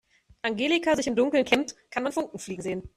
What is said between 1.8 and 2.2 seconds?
kann man